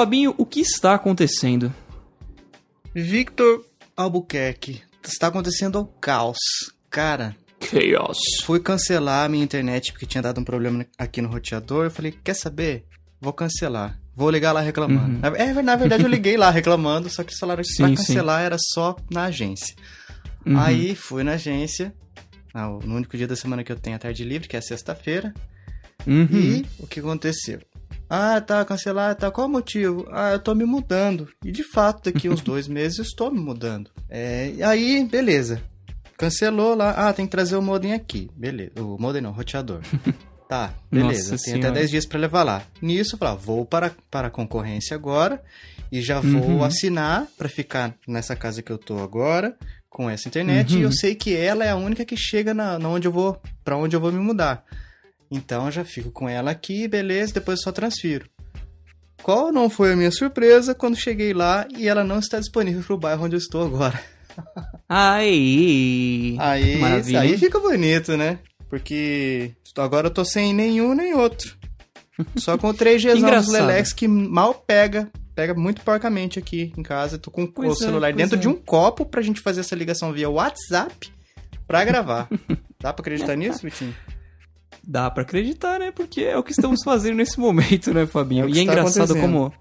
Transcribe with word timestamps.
Fabinho, 0.00 0.34
o 0.38 0.46
que 0.46 0.60
está 0.60 0.94
acontecendo? 0.94 1.70
Victor 2.94 3.62
Albuquerque, 3.94 4.80
está 5.04 5.26
acontecendo 5.26 5.78
o 5.78 5.84
caos. 5.84 6.38
Cara, 6.88 7.36
Chaos. 7.60 8.16
fui 8.42 8.60
cancelar 8.60 9.26
a 9.26 9.28
minha 9.28 9.44
internet 9.44 9.92
porque 9.92 10.06
tinha 10.06 10.22
dado 10.22 10.40
um 10.40 10.44
problema 10.44 10.86
aqui 10.96 11.20
no 11.20 11.28
roteador. 11.28 11.84
Eu 11.84 11.90
falei, 11.90 12.12
quer 12.24 12.32
saber? 12.32 12.86
Vou 13.20 13.34
cancelar. 13.34 14.00
Vou 14.16 14.30
ligar 14.30 14.52
lá 14.52 14.62
reclamando. 14.62 15.16
Uhum. 15.16 15.20
Na, 15.20 15.28
é, 15.36 15.62
na 15.62 15.76
verdade, 15.76 16.02
eu 16.02 16.08
liguei 16.08 16.38
lá 16.38 16.48
reclamando, 16.50 17.10
só 17.10 17.22
que 17.22 17.28
eles 17.32 17.38
falaram 17.38 17.62
que 17.62 17.68
Sim, 17.68 17.82
pra 17.82 17.88
sim. 17.88 17.94
cancelar 17.96 18.40
era 18.40 18.56
só 18.58 18.96
na 19.10 19.24
agência. 19.24 19.76
Uhum. 20.46 20.58
Aí 20.58 20.94
fui 20.94 21.22
na 21.22 21.32
agência, 21.32 21.94
no 22.54 22.96
único 22.96 23.18
dia 23.18 23.28
da 23.28 23.36
semana 23.36 23.62
que 23.62 23.70
eu 23.70 23.76
tenho 23.76 23.96
a 23.96 23.98
tarde 23.98 24.24
livre, 24.24 24.48
que 24.48 24.56
é 24.56 24.62
sexta-feira. 24.62 25.34
Uhum. 26.06 26.26
E 26.32 26.66
o 26.78 26.86
que 26.86 27.00
aconteceu? 27.00 27.60
Ah, 28.10 28.40
tá, 28.40 28.64
cancelar, 28.64 29.14
tá. 29.14 29.30
Qual 29.30 29.46
o 29.46 29.50
motivo? 29.50 30.04
Ah, 30.10 30.32
eu 30.32 30.40
tô 30.40 30.52
me 30.54 30.64
mudando. 30.64 31.28
E 31.44 31.52
de 31.52 31.62
fato, 31.62 32.10
daqui 32.10 32.28
uns 32.28 32.40
dois 32.42 32.66
meses 32.66 32.98
eu 32.98 33.04
estou 33.04 33.30
me 33.30 33.38
mudando. 33.38 33.88
É, 34.08 34.52
aí, 34.64 35.04
beleza. 35.08 35.62
Cancelou 36.18 36.74
lá. 36.74 36.90
Ah, 36.90 37.12
tem 37.12 37.24
que 37.24 37.30
trazer 37.30 37.54
o 37.56 37.62
modem 37.62 37.92
aqui. 37.94 38.28
Beleza. 38.36 38.72
O 38.80 38.98
modem 39.00 39.22
não, 39.22 39.30
o 39.30 39.34
roteador. 39.34 39.80
Tá, 40.50 40.74
beleza. 40.90 41.30
Nossa 41.30 41.44
tem 41.44 41.52
até 41.54 41.60
Senhora. 41.62 41.78
10 41.78 41.90
dias 41.90 42.06
pra 42.06 42.18
levar 42.18 42.42
lá. 42.42 42.62
Nisso, 42.82 43.16
ah, 43.20 43.34
vou 43.36 43.64
para, 43.64 43.92
para 44.10 44.26
a 44.26 44.30
concorrência 44.32 44.96
agora 44.96 45.40
e 45.92 46.02
já 46.02 46.18
vou 46.18 46.42
Uhum. 46.42 46.64
assinar 46.64 47.28
pra 47.38 47.48
ficar 47.48 47.94
nessa 48.04 48.34
casa 48.34 48.60
que 48.60 48.72
eu 48.72 48.76
tô 48.76 48.98
agora 48.98 49.56
com 49.88 50.10
essa 50.10 50.26
internet. 50.26 50.74
Uhum. 50.74 50.80
E 50.80 50.82
eu 50.82 50.90
sei 50.90 51.14
que 51.14 51.36
ela 51.36 51.64
é 51.64 51.70
a 51.70 51.76
única 51.76 52.04
que 52.04 52.16
chega 52.16 52.52
na, 52.52 52.80
na 52.80 52.88
onde 52.88 53.06
eu 53.06 53.12
vou, 53.12 53.40
para 53.64 53.76
onde 53.76 53.94
eu 53.94 54.00
vou 54.00 54.10
me 54.10 54.18
mudar. 54.18 54.64
Então 55.30 55.66
eu 55.66 55.72
já 55.72 55.84
fico 55.84 56.10
com 56.10 56.28
ela 56.28 56.50
aqui, 56.50 56.88
beleza, 56.88 57.34
depois 57.34 57.58
eu 57.60 57.64
só 57.64 57.72
transfiro. 57.72 58.28
Qual 59.22 59.52
não 59.52 59.68
foi 59.68 59.92
a 59.92 59.96
minha 59.96 60.10
surpresa 60.10 60.74
quando 60.74 60.96
cheguei 60.96 61.32
lá 61.32 61.66
e 61.76 61.86
ela 61.86 62.02
não 62.02 62.18
está 62.18 62.40
disponível 62.40 62.82
pro 62.82 62.98
bairro 62.98 63.24
onde 63.24 63.36
eu 63.36 63.38
estou 63.38 63.64
agora? 63.64 64.00
Aí. 64.88 66.36
Aí, 66.38 66.78
Maravilha. 66.78 67.20
aí 67.20 67.38
fica 67.38 67.60
bonito, 67.60 68.16
né? 68.16 68.38
Porque 68.68 69.52
agora 69.76 70.08
eu 70.08 70.10
tô 70.10 70.24
sem 70.24 70.52
nenhum 70.52 70.94
nem 70.94 71.14
outro. 71.14 71.56
Só 72.36 72.58
com 72.58 72.68
o 72.68 72.74
3G 72.74 73.14
dos. 73.20 73.48
Lelex 73.52 73.92
que 73.92 74.08
mal 74.08 74.54
pega. 74.54 75.10
Pega 75.34 75.54
muito 75.54 75.80
porcamente 75.82 76.38
aqui 76.38 76.72
em 76.76 76.82
casa. 76.82 77.18
Tô 77.18 77.30
com 77.30 77.46
Pois 77.46 77.70
o 77.70 77.72
é, 77.72 77.86
celular 77.86 78.12
dentro 78.12 78.36
é. 78.36 78.38
de 78.40 78.48
um 78.48 78.54
copo 78.54 79.06
pra 79.06 79.22
gente 79.22 79.40
fazer 79.40 79.60
essa 79.60 79.74
ligação 79.76 80.12
via 80.12 80.28
WhatsApp 80.28 81.12
pra 81.66 81.84
gravar. 81.84 82.28
Dá 82.80 82.92
pra 82.92 83.02
acreditar 83.02 83.36
nisso, 83.36 83.60
Vitinho? 83.62 83.94
Dá 84.86 85.10
pra 85.10 85.22
acreditar, 85.22 85.78
né? 85.78 85.90
Porque 85.90 86.22
é 86.22 86.36
o 86.36 86.42
que 86.42 86.52
estamos 86.52 86.80
fazendo 86.84 87.16
nesse 87.16 87.38
momento, 87.38 87.92
né, 87.94 88.06
Fabinho? 88.06 88.46
É 88.46 88.50
e 88.50 88.58
é 88.58 88.62
engraçado 88.62 89.14
como. 89.18 89.52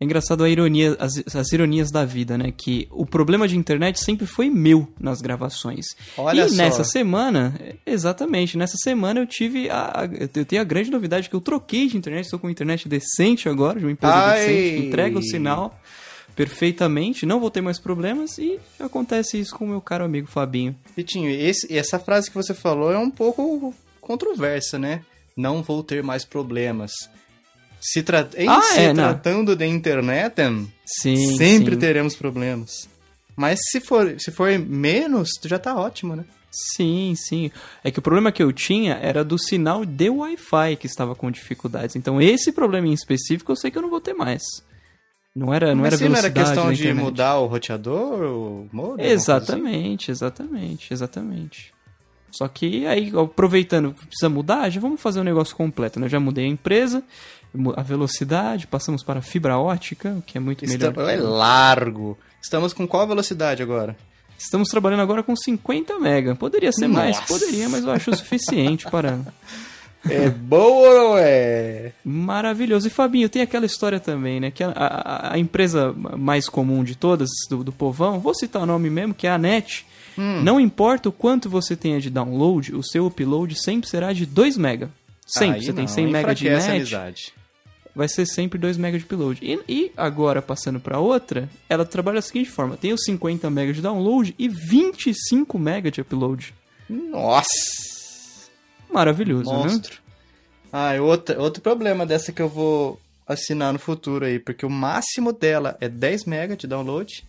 É 0.00 0.04
engraçado 0.04 0.42
a 0.42 0.50
ironia, 0.50 0.96
as, 0.98 1.22
as 1.32 1.52
ironias 1.52 1.88
da 1.92 2.04
vida, 2.04 2.36
né? 2.36 2.52
Que 2.56 2.88
o 2.90 3.06
problema 3.06 3.46
de 3.46 3.56
internet 3.56 4.00
sempre 4.00 4.26
foi 4.26 4.50
meu 4.50 4.88
nas 4.98 5.20
gravações. 5.20 5.86
Olha 6.18 6.44
e 6.46 6.48
só. 6.48 6.56
nessa 6.56 6.82
semana, 6.82 7.54
exatamente, 7.86 8.58
nessa 8.58 8.76
semana 8.78 9.20
eu 9.20 9.26
tive 9.28 9.70
a, 9.70 10.00
a- 10.02 10.08
eu 10.34 10.44
tenho 10.44 10.60
a 10.60 10.64
grande 10.64 10.90
novidade 10.90 11.30
que 11.30 11.36
eu 11.36 11.40
troquei 11.40 11.86
de 11.86 11.96
internet, 11.96 12.24
estou 12.24 12.38
com 12.40 12.48
uma 12.48 12.50
internet 12.52 12.88
decente 12.88 13.48
agora, 13.48 13.78
de 13.78 13.84
uma 13.86 13.92
empresa 13.92 14.12
Ai. 14.12 14.40
decente, 14.40 14.80
que 14.80 14.86
entrega 14.88 15.18
o 15.18 15.22
sinal 15.22 15.80
perfeitamente, 16.34 17.24
não 17.26 17.38
vou 17.38 17.50
ter 17.50 17.60
mais 17.60 17.78
problemas 17.78 18.38
e 18.38 18.58
acontece 18.80 19.38
isso 19.38 19.54
com 19.54 19.64
o 19.64 19.68
meu 19.68 19.80
caro 19.80 20.04
amigo 20.04 20.26
Fabinho. 20.26 20.74
Vitinho, 20.96 21.30
esse, 21.30 21.72
essa 21.72 21.98
frase 21.98 22.28
que 22.30 22.36
você 22.36 22.54
falou 22.54 22.90
é 22.92 22.98
um 22.98 23.10
pouco 23.10 23.72
controversa, 24.02 24.78
né? 24.78 25.00
Não 25.34 25.62
vou 25.62 25.82
ter 25.82 26.02
mais 26.02 26.26
problemas. 26.26 26.92
Se 27.80 28.02
tra... 28.02 28.28
Em 28.36 28.48
Ah, 28.48 28.60
se 28.60 28.80
é, 28.80 28.92
tratando 28.92 29.56
de 29.56 29.64
internet, 29.66 30.34
Sim, 30.84 31.36
sempre 31.38 31.74
sim. 31.74 31.80
teremos 31.80 32.14
problemas. 32.14 32.88
Mas 33.34 33.58
se 33.70 33.80
for, 33.80 34.14
se 34.18 34.30
for 34.30 34.56
menos, 34.58 35.30
já 35.44 35.58
tá 35.58 35.74
ótimo, 35.74 36.14
né? 36.14 36.24
Sim, 36.50 37.14
sim. 37.16 37.50
É 37.82 37.90
que 37.90 37.98
o 37.98 38.02
problema 38.02 38.30
que 38.30 38.42
eu 38.42 38.52
tinha 38.52 38.94
era 38.96 39.24
do 39.24 39.38
sinal 39.38 39.86
de 39.86 40.10
Wi-Fi 40.10 40.76
que 40.76 40.86
estava 40.86 41.14
com 41.14 41.30
dificuldades. 41.30 41.96
Então 41.96 42.20
esse 42.20 42.52
problema 42.52 42.86
em 42.88 42.92
específico 42.92 43.50
eu 43.50 43.56
sei 43.56 43.70
que 43.70 43.78
eu 43.78 43.82
não 43.82 43.88
vou 43.88 44.02
ter 44.02 44.12
mais. 44.12 44.42
Não 45.34 45.52
era, 45.52 45.74
não 45.74 45.80
Mas 45.82 45.94
era 45.94 45.96
se 45.96 46.08
não 46.08 46.16
era 46.16 46.28
velocidade 46.28 46.54
questão 46.54 46.72
de 46.74 46.92
mudar 46.92 47.38
o 47.38 47.46
roteador, 47.46 48.22
o 48.22 48.68
modem? 48.70 49.06
assim? 49.06 49.14
Exatamente, 49.14 50.10
exatamente, 50.10 50.92
exatamente. 50.92 51.72
Só 52.32 52.48
que 52.48 52.86
aí, 52.86 53.12
aproveitando, 53.16 53.94
precisa 54.08 54.28
mudar, 54.28 54.68
já 54.70 54.80
vamos 54.80 55.00
fazer 55.00 55.20
um 55.20 55.24
negócio 55.24 55.54
completo, 55.54 56.00
né? 56.00 56.08
Já 56.08 56.18
mudei 56.18 56.46
a 56.46 56.48
empresa, 56.48 57.02
a 57.76 57.82
velocidade, 57.82 58.66
passamos 58.66 59.02
para 59.04 59.20
fibra 59.20 59.58
ótica, 59.58 60.14
o 60.18 60.22
que 60.22 60.38
é 60.38 60.40
muito 60.40 60.64
melhor. 60.64 60.90
Estamos... 60.90 61.04
que- 61.10 61.14
É 61.14 61.20
largo. 61.20 62.18
Estamos 62.40 62.72
com 62.72 62.88
qual 62.88 63.06
velocidade 63.06 63.62
agora? 63.62 63.94
Estamos 64.38 64.68
trabalhando 64.70 65.00
agora 65.02 65.22
com 65.22 65.36
50 65.36 65.98
mega. 66.00 66.34
Poderia 66.34 66.72
ser 66.72 66.88
mais, 66.88 67.16
Nossa. 67.16 67.28
poderia, 67.28 67.68
mas 67.68 67.84
eu 67.84 67.90
acho 67.92 68.10
o 68.10 68.16
suficiente 68.16 68.90
para 68.90 69.20
É 70.10 70.28
boa 70.28 70.88
ou 70.88 70.94
não 71.12 71.18
é? 71.18 71.92
Maravilhoso. 72.04 72.88
E 72.88 72.90
Fabinho, 72.90 73.28
tem 73.28 73.40
aquela 73.40 73.66
história 73.66 74.00
também, 74.00 74.40
né? 74.40 74.50
Que 74.50 74.64
a, 74.64 74.70
a- 74.70 75.34
a 75.34 75.38
empresa 75.38 75.92
mais 76.18 76.48
comum 76.48 76.82
de 76.82 76.96
todas, 76.96 77.28
do, 77.48 77.62
do 77.62 77.70
povão, 77.70 78.18
vou 78.18 78.34
citar 78.34 78.62
o 78.62 78.66
nome 78.66 78.90
mesmo, 78.90 79.14
que 79.14 79.28
é 79.28 79.30
a 79.30 79.38
NET. 79.38 79.86
Hum. 80.18 80.42
Não 80.42 80.60
importa 80.60 81.08
o 81.08 81.12
quanto 81.12 81.48
você 81.48 81.74
tenha 81.76 82.00
de 82.00 82.10
download, 82.10 82.74
o 82.74 82.82
seu 82.82 83.06
upload 83.06 83.54
sempre 83.60 83.88
será 83.88 84.12
de 84.12 84.26
2 84.26 84.56
mega. 84.56 84.90
Sempre. 85.26 85.56
Aí 85.60 85.64
você 85.64 85.72
tem 85.72 85.84
não, 85.84 85.92
100 85.92 86.06
mega 86.08 86.34
de 86.34 86.48
net, 86.50 86.70
amizade. 86.70 87.32
vai 87.94 88.08
ser 88.08 88.26
sempre 88.26 88.58
2 88.58 88.76
mega 88.76 88.98
de 88.98 89.04
upload. 89.04 89.40
E, 89.42 89.60
e 89.68 89.92
agora, 89.96 90.42
passando 90.42 90.78
para 90.80 90.98
outra, 90.98 91.48
ela 91.68 91.84
trabalha 91.84 92.16
da 92.16 92.22
seguinte 92.22 92.50
forma. 92.50 92.76
Tem 92.76 92.92
os 92.92 93.02
50 93.04 93.48
mega 93.48 93.72
de 93.72 93.80
download 93.80 94.34
e 94.38 94.48
25 94.48 95.58
mega 95.58 95.90
de 95.90 96.00
upload. 96.00 96.52
Nossa! 96.88 98.50
Maravilhoso, 98.92 99.50
né? 99.50 99.58
Monstro. 99.58 100.00
Ah, 100.72 100.94
e 100.96 101.00
outra, 101.00 101.40
outro 101.40 101.62
problema 101.62 102.04
dessa 102.06 102.32
que 102.32 102.42
eu 102.42 102.48
vou 102.48 103.00
assinar 103.26 103.72
no 103.72 103.78
futuro 103.78 104.24
aí, 104.24 104.38
porque 104.38 104.66
o 104.66 104.70
máximo 104.70 105.32
dela 105.32 105.76
é 105.80 105.88
10 105.88 106.24
MB 106.26 106.56
de 106.56 106.66
download 106.66 107.24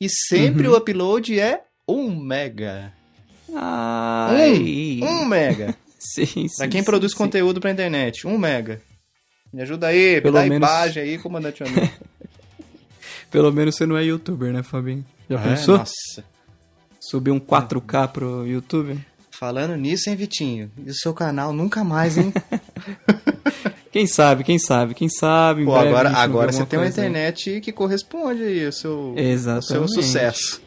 e 0.00 0.08
sempre 0.08 0.68
Uhum. 0.68 0.74
o 0.74 0.76
upload 0.76 1.38
é 1.40 1.62
1 1.88 2.14
mega. 2.20 2.92
Ai. 3.54 5.00
1 5.02 5.24
mega. 5.24 5.74
Sim, 5.98 6.26
sim, 6.26 6.46
Pra 6.56 6.68
quem 6.68 6.80
sim, 6.80 6.84
produz 6.84 7.12
sim. 7.12 7.18
conteúdo 7.18 7.60
pra 7.60 7.70
internet, 7.70 8.26
1 8.26 8.36
mega. 8.38 8.80
Me 9.52 9.62
ajuda 9.62 9.86
aí, 9.88 10.20
Pelo 10.20 10.34
dá 10.34 10.42
menos- 10.42 10.56
imagem 10.58 11.02
aí, 11.02 11.18
comandante 11.18 11.62
amigo. 11.62 11.88
Pelo 13.30 13.52
menos 13.52 13.74
você 13.76 13.84
não 13.86 13.96
é 13.96 14.04
youtuber, 14.04 14.52
né, 14.52 14.62
Fabinho? 14.62 15.04
Já 15.28 15.40
É, 15.40 15.42
pensou? 15.44 15.78
Nossa. 15.78 16.24
Subir 17.00 17.30
um 17.30 17.40
4K 17.40 18.08
pro 18.08 18.46
YouTube? 18.46 18.98
Falando 19.30 19.76
nisso, 19.76 20.10
hein, 20.10 20.16
Vitinho? 20.16 20.70
E 20.84 20.90
o 20.90 20.94
seu 20.94 21.14
canal 21.14 21.52
nunca 21.52 21.84
mais, 21.84 22.18
hein? 22.18 22.32
Quem 23.92 24.06
sabe, 24.06 24.44
quem 24.44 24.58
sabe, 24.58 24.94
quem 24.94 25.08
sabe. 25.08 25.64
Pô, 25.64 25.74
agora, 25.74 26.10
agora 26.10 26.52
você 26.52 26.64
tem 26.66 26.78
uma 26.78 26.84
coisa 26.84 27.00
aí. 27.00 27.08
internet 27.08 27.60
que 27.62 27.72
corresponde 27.72 28.42
aí 28.42 28.66
ao 28.66 28.70
seu, 28.72 29.14
ao 29.54 29.62
seu 29.62 29.88
sucesso. 29.88 30.60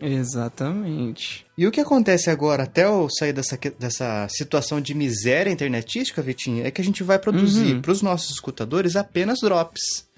Exatamente. 0.00 1.44
E 1.56 1.66
o 1.66 1.70
que 1.70 1.80
acontece 1.80 2.30
agora, 2.30 2.62
até 2.64 2.84
eu 2.84 3.08
sair 3.10 3.32
dessa, 3.32 3.58
dessa 3.78 4.26
situação 4.30 4.80
de 4.80 4.94
miséria 4.94 5.50
internetística, 5.50 6.22
Vitinho, 6.22 6.66
é 6.66 6.70
que 6.70 6.80
a 6.80 6.84
gente 6.84 7.02
vai 7.02 7.18
produzir 7.18 7.74
Uhum. 7.74 7.82
para 7.82 7.92
os 7.92 8.02
nossos 8.02 8.30
escutadores 8.30 8.96
apenas 8.96 9.40
drops. 9.40 10.08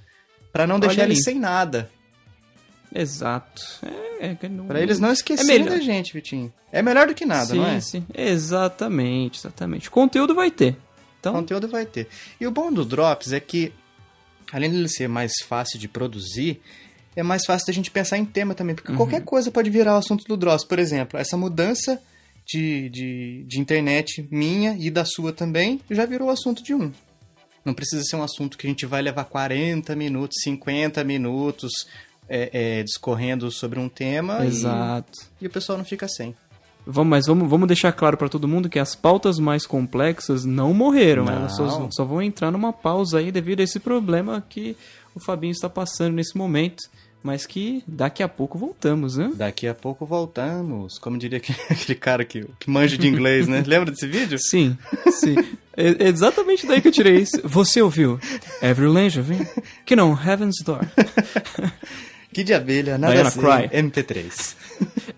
Pra 0.53 0.67
não 0.67 0.77
Olha 0.77 0.87
deixar 0.89 1.05
eles 1.05 1.25
sem 1.25 1.39
nada. 1.39 1.91
Exato. 2.95 3.63
É, 4.21 4.27
é, 4.29 4.35
que 4.35 4.49
não- 4.49 4.67
Pra 4.67 4.81
eles 4.81 4.99
não 4.99 5.13
esquecerem 5.13 5.65
melhor. 5.65 5.79
da 5.79 5.81
gente, 5.85 6.13
Vitinho. 6.13 6.53
É 6.71 6.83
melhor 6.83 7.07
do 7.09 7.15
que 7.15 7.25
nada, 7.25 7.47
sim, 7.47 7.57
não 7.59 7.67
é? 7.67 7.81
Sim, 7.81 8.05
exatamente, 8.15 9.39
exatamente. 9.39 9.91
Conteúdo 9.91 10.35
vai 10.35 10.51
ter. 10.51 10.77
Então, 11.19 11.33
Conteúdo 11.35 11.69
vai 11.69 11.87
ter. 11.87 12.09
E 12.41 12.47
o 12.47 12.51
bom 12.51 12.71
do 12.73 12.85
Drops 12.85 13.33
é 13.33 13.41
que, 13.41 13.73
além 14.53 14.71
de 14.71 14.77
ele 14.77 14.89
ser 14.89 15.09
mais 15.09 15.33
fácil 15.49 15.79
de 15.79 15.89
produzir, 15.89 16.61
é 17.15 17.23
mais 17.23 17.45
fácil 17.45 17.67
da 17.67 17.73
gente 17.73 17.91
pensar 17.91 18.19
em 18.19 18.25
tema 18.25 18.55
também. 18.55 18.73
Uhum. 18.73 18.77
Porque 18.77 18.97
qualquer 18.97 19.23
coisa 19.23 19.51
pode 19.51 19.71
virar 19.71 19.95
o 19.95 19.99
assunto 19.99 20.25
do 20.25 20.37
Drops. 20.37 20.65
Por 20.65 20.79
exemplo, 20.79 21.19
essa 21.19 21.37
mudança 21.37 22.01
de, 22.47 22.89
de, 22.89 23.45
de 23.47 23.61
internet 23.61 24.27
minha 24.31 24.77
e 24.79 24.91
da 24.91 25.05
sua 25.05 25.33
também 25.33 25.81
já 25.91 26.07
virou 26.07 26.29
o 26.29 26.31
assunto 26.31 26.63
de 26.63 26.75
um. 26.75 26.91
Não 27.65 27.75
precisa 27.75 28.03
ser 28.03 28.17
um 28.17 28.23
assunto 28.23 28.59
que 28.59 28.67
a 28.67 28.71
gente 28.71 28.87
vai 28.87 29.01
levar 29.03 29.25
40 29.25 29.95
minutos, 29.95 30.41
50 30.43 31.05
minutos 31.05 31.71
é, 32.29 32.51
é, 32.53 32.83
discorrendo 32.83 33.51
sobre 33.51 33.79
um 33.79 33.89
tema 33.89 34.45
e- 34.45 34.49
exato. 34.49 35.19
e 35.41 35.47
o 35.47 35.51
pessoal 35.51 35.79
não 35.79 35.85
fica 35.85 36.09
sem. 36.09 36.35
Vamos, 36.87 37.11
mas 37.11 37.27
vamos, 37.27 37.49
vamos 37.49 37.69
deixar 37.69 37.93
claro 37.93 38.17
pra 38.17 38.29
todo 38.29 38.49
mundo 38.49 38.69
que 38.69 38.79
as 38.79 38.95
pautas 38.95 39.39
mais 39.39 39.67
complexas 39.67 40.45
não 40.45 40.75
morreram. 40.75 41.25
Não. 41.25 41.33
Elas 41.33 41.57
só, 41.57 41.89
só 41.91 42.05
vão 42.05 42.21
entrar 42.21 42.51
numa 42.51 42.73
pausa 42.73 43.19
aí 43.19 43.31
devido 43.31 43.61
a 43.61 43.63
esse 43.63 43.79
problema 43.79 44.45
que 44.49 44.77
o 45.15 45.21
Fabinho 45.21 45.53
está 45.53 45.69
passando 45.69 46.15
nesse 46.15 46.37
momento. 46.37 46.83
mas 47.23 47.47
que 47.47 47.85
daqui 47.87 48.23
a 48.23 48.29
pouco 48.29 48.59
voltamos, 48.59 49.17
né? 49.17 49.31
Daqui 49.35 49.69
a 49.69 49.75
pouco 49.75 50.05
voltamos. 50.05 50.99
Como 50.99 51.17
diria 51.17 51.39
aquele, 51.39 51.95
cara 51.95 52.25
que, 52.25 52.45
que 52.59 52.69
manja 52.69 52.99
de 52.99 53.07
inglês, 53.07 53.47
né? 53.47 53.63
Lembra 53.65 53.93
desse 53.93 54.07
vídeo? 54.07 54.39
Sim, 54.41 54.77
sim. 55.11 55.37
É 55.77 56.09
exatamente 56.09 56.67
daí 56.67 56.81
que 56.81 56.89
eu 56.89 56.93
tirei 56.93 57.19
isso. 57.19 57.41
Você 57.45 57.81
ouviu 57.81 58.19
Every 58.61 58.89
Lange, 58.89 59.21
vem? 59.21 59.47
Que 59.87 59.95
não, 59.95 60.13
Heaven's 60.13 60.57
Door. 60.65 60.81
que 62.33 62.43
de 62.43 62.53
abelha, 62.53 62.99
nada 62.99 63.13
Diana 63.15 63.29
assim. 63.29 63.41
Cry. 63.41 63.69
MP3. 63.69 64.55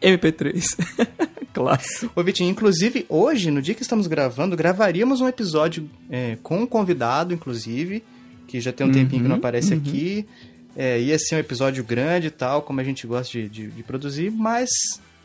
MP3. 0.03 1.25
Clássico. 1.55 2.13
Ô, 2.15 2.23
Vitinho, 2.23 2.51
inclusive, 2.51 3.07
hoje, 3.09 3.51
no 3.51 3.63
dia 3.63 3.75
que 3.75 3.83
estamos 3.83 4.07
gravando, 4.07 4.57
gravaríamos 4.57 5.21
um 5.21 5.29
episódio 5.29 5.89
é, 6.11 6.37
com 6.43 6.59
um 6.63 6.67
convidado, 6.67 7.33
inclusive, 7.33 8.03
que 8.49 8.61
já 8.61 8.73
tem 8.73 8.87
um 8.87 8.93
tempinho 8.93 9.23
que 9.23 9.29
não 9.29 9.37
aparece 9.37 9.73
aqui. 9.73 10.27
É, 10.77 11.01
ia 11.01 11.17
ser 11.19 11.37
um 11.37 11.39
episódio 11.39 11.85
grande 11.85 12.27
e 12.27 12.31
tal, 12.31 12.61
como 12.63 12.81
a 12.81 12.85
gente 12.85 13.07
gosta 13.07 13.31
de, 13.39 13.49
de, 13.49 13.67
de 13.69 13.83
produzir, 13.85 14.31
mas 14.31 14.69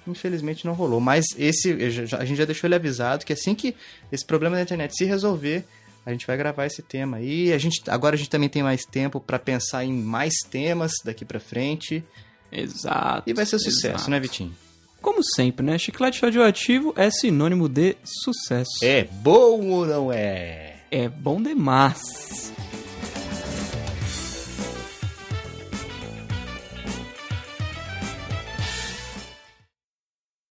infelizmente 0.07 0.65
não 0.65 0.73
rolou. 0.73 0.99
Mas 0.99 1.25
esse, 1.37 1.89
já- 2.05 2.17
a 2.19 2.25
gente 2.25 2.37
já 2.37 2.45
deixou 2.45 2.67
ele 2.67 2.75
avisado 2.75 3.25
que 3.25 3.33
assim 3.33 3.53
que 3.55 3.75
esse 4.11 4.25
problema 4.25 4.55
da 4.55 4.61
internet 4.61 4.95
se 4.95 5.05
resolver, 5.05 5.63
a 6.05 6.11
gente 6.11 6.25
vai 6.25 6.37
gravar 6.37 6.65
esse 6.67 6.81
tema 6.81 7.17
aí. 7.17 7.51
A 7.51 7.57
gente, 7.57 7.81
agora 7.87 8.15
a 8.15 8.17
gente 8.17 8.29
também 8.29 8.47
tem 8.49 8.61
mais 8.63 8.81
tempo 8.83 9.19
para 9.19 9.37
pensar 9.39 9.83
em 9.83 9.91
mais 9.93 10.33
temas 10.49 10.91
daqui 11.03 11.25
pra 11.25 11.39
frente. 11.39 12.03
Exato. 12.51 13.29
E 13.29 13.33
vai 13.33 13.45
ser 13.45 13.59
sucesso, 13.59 13.87
exato. 13.95 14.09
né, 14.11 14.19
Vitinho? 14.19 14.51
Como 15.01 15.23
sempre, 15.23 15.65
né? 15.65 15.77
Chiclete 15.77 16.21
radioativo 16.21 16.93
é 16.95 17.09
sinônimo 17.09 17.69
de 17.69 17.95
sucesso. 18.03 18.83
É 18.83 19.03
bom 19.03 19.67
ou 19.69 19.85
não 19.85 20.11
é? 20.11 20.75
É 20.91 21.07
bom 21.07 21.41
demais. 21.41 22.48